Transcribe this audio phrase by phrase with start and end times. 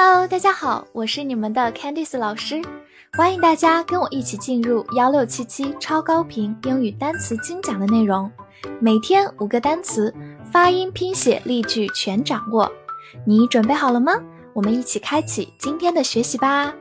[0.00, 2.62] Hello，大家好，我是你们的 Candice 老师，
[3.14, 8.30] 欢迎大家跟我一起进入幺六七七超高频英语单词精讲的内容，
[8.80, 10.14] 每天五个单词，
[10.52, 12.70] 发音、拼写、例句全掌握，
[13.26, 14.12] 你准备好了吗？
[14.52, 16.72] 我们一起开启今天的学习吧。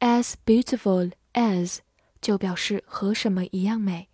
[0.00, 1.78] as beautiful as
[2.20, 4.08] 就表示和什么一样美。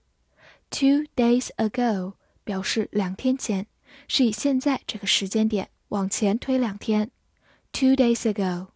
[0.71, 2.15] Two days ago
[2.45, 3.67] 表示两天前，
[4.09, 7.11] 是以现在这个时间点往前推两天。
[7.73, 8.69] Two days ago.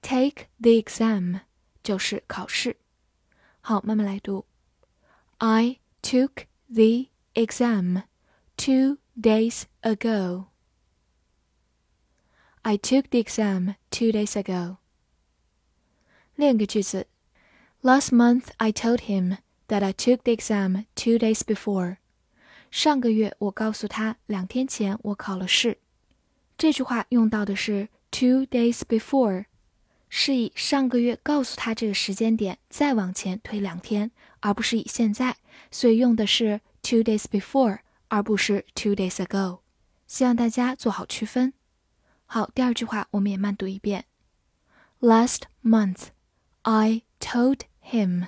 [0.00, 1.40] Take the exam
[1.82, 2.76] 就是考试。
[3.60, 4.46] 好，慢慢来读。
[5.38, 8.04] I took the exam
[8.56, 10.46] two days ago.
[12.62, 14.76] I took the exam two days ago.
[16.37, 17.07] 另一个句子
[17.81, 19.37] ，Last month I told him
[19.69, 21.97] that I took the exam two days before。
[22.69, 25.79] 上个月我告诉他，两天前我考了试。
[26.55, 29.45] 这句话用到的是 two days before，
[30.09, 34.11] 是以上个月告诉他这个时间点再往前推两天，
[34.41, 35.37] 而不是以现在，
[35.71, 39.61] 所以用的是 two days before，而不是 two days ago。
[40.05, 41.53] 希望大家做好区分。
[42.27, 44.05] 好，第二句话我们也慢读一遍
[44.99, 46.09] ，Last month。
[46.69, 48.27] I told him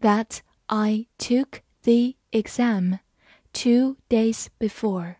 [0.00, 2.98] that I took the exam
[3.52, 5.18] two days before.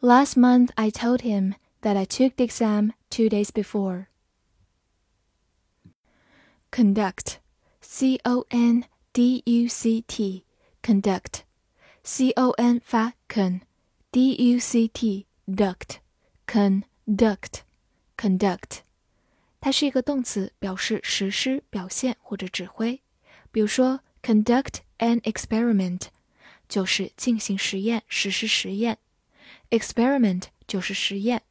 [0.00, 4.08] Last month, I told him that I took the exam two days before.
[6.70, 7.40] Conduct,
[7.82, 10.46] C O N D U C T,
[10.82, 11.44] conduct,
[12.02, 13.60] C O N 发 con,
[14.12, 16.00] D U C T, duct,
[16.46, 17.64] conduct,
[18.16, 18.82] conduct.
[19.60, 23.02] 它是一个动词，表示实施、表现或者指挥。
[23.52, 26.04] 比如说，conduct an experiment
[26.68, 28.98] 就是进行实验、实施实验。
[29.70, 31.42] experiment 就是实验。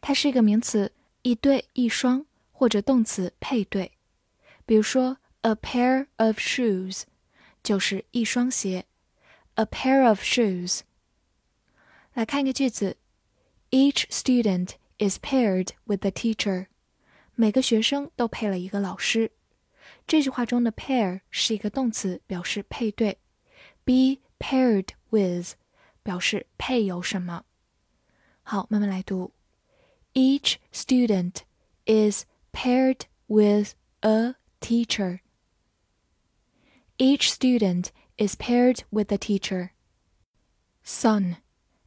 [0.00, 0.92] 它是一个名词，
[1.22, 3.92] 一对一双，或者动词配对。
[4.66, 7.02] 比如说，a pair of shoes
[7.62, 8.86] 就是一双鞋，
[9.54, 10.80] a pair of shoes。
[12.14, 12.96] 来看一个句子，
[13.70, 16.66] Each student is paired with a teacher。
[17.34, 19.32] 每个学生都配了一个老师。
[20.06, 23.18] 这句话中的 pair 是一个动词，表示配对。
[23.84, 25.54] Be paired with
[26.02, 27.44] 表示配有什么。
[28.44, 29.32] 好，慢慢来读。
[30.12, 31.42] Each student
[31.84, 35.20] is paired with a teacher.
[36.98, 39.70] Each student is paired with a teacher.
[40.84, 41.36] Son,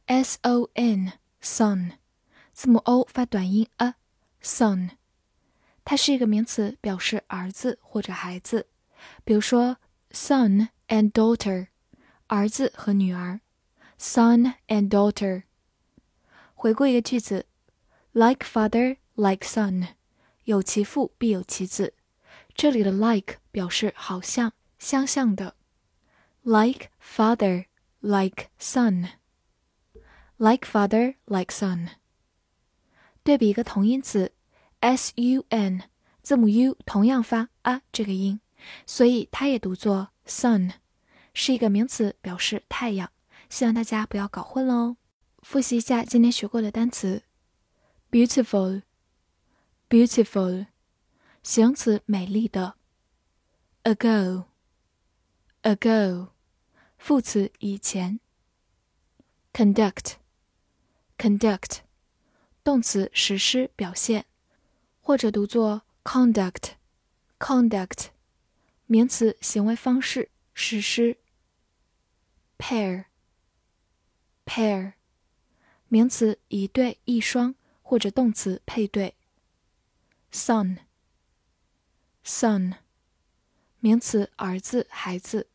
[0.06, 1.12] S-O-N,
[1.42, 1.92] son，
[2.52, 4.90] 字母 O 发短音 a，son，
[5.84, 8.68] 它是一个名词，表示儿子或者孩子。
[9.24, 9.76] 比如说，
[10.10, 11.68] son and daughter，
[12.28, 13.40] 儿子和女儿，
[13.98, 15.42] son and daughter。
[16.61, 17.45] 回顾一个句子
[18.11, 19.93] ，like father like son，
[20.43, 21.93] 有其父必有其子。
[22.53, 25.55] 这里的 like 表示好像、相像的
[26.41, 27.67] ，like father
[28.01, 31.91] like son，like father like son。
[33.23, 34.33] 对比一个同音词
[34.81, 35.83] ，sun，
[36.21, 38.41] 字母 u 同样发啊这个音，
[38.85, 40.73] 所以它也读作 sun，
[41.33, 43.09] 是一个名词，表示太阳。
[43.47, 44.97] 希望大家不要搞混喽。
[45.41, 47.23] 复习一下今天学过的单词
[48.11, 50.67] ：beautiful，beautiful，
[51.41, 52.75] 形容词，美丽的
[53.83, 56.29] ；ago，ago，
[56.97, 58.19] 副词，以前
[59.53, 61.79] ；conduct，conduct，
[62.63, 64.25] 动词，实施、表现，
[65.01, 68.07] 或者读作 conduct，conduct，
[68.85, 71.17] 名词，行为方式、实施
[72.57, 74.93] ；pair，pair。
[75.89, 79.15] 名词一对一双，或者动词配对。
[80.31, 80.75] son，son，
[83.79, 85.47] 名词儿子孩子。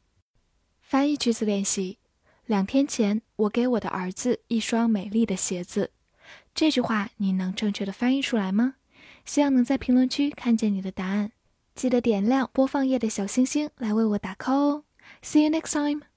[0.80, 1.98] 翻译句子练习：
[2.46, 5.92] 两天前，我给我的儿子一双美丽的鞋子。
[6.54, 8.74] 这句话你能正确的翻译出来吗？
[9.24, 11.32] 希望能在评论区看见你的答案。
[11.74, 14.84] 记得点亮播放页的小星星来为我打 call 哦。
[15.22, 16.13] See you next time.